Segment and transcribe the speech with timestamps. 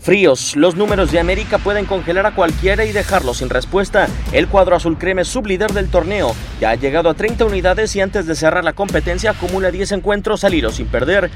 [0.00, 4.08] Fríos, los números de América pueden congelar a cualquiera y dejarlo sin respuesta.
[4.32, 8.26] El cuadro azul creme, sublíder del torneo, ya ha llegado a 30 unidades y antes
[8.26, 11.30] de cerrar la competencia acumula 10 encuentros al hilo sin perder.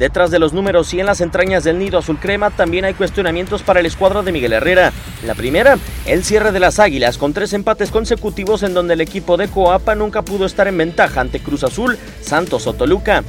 [0.00, 3.62] Detrás de los números y en las entrañas del nido azul crema también hay cuestionamientos
[3.62, 4.92] para el escuadro de Miguel Herrera.
[5.24, 9.36] La primera, el cierre de las Águilas con tres empates consecutivos en donde el equipo
[9.36, 13.22] de Coapa nunca pudo estar en ventaja ante Cruz Azul, Santos o Toluca.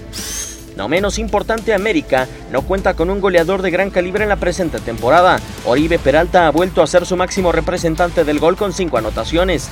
[0.80, 4.80] No menos importante, América no cuenta con un goleador de gran calibre en la presente
[4.80, 5.38] temporada.
[5.66, 9.68] Oribe Peralta ha vuelto a ser su máximo representante del gol con cinco anotaciones.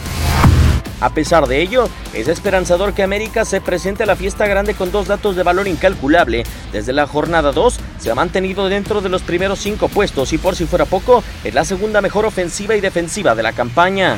[1.00, 4.92] A pesar de ello, es esperanzador que América se presente a la fiesta grande con
[4.92, 6.44] dos datos de valor incalculable.
[6.74, 10.58] Desde la jornada 2 se ha mantenido dentro de los primeros cinco puestos y por
[10.58, 14.18] si fuera poco, es la segunda mejor ofensiva y defensiva de la campaña.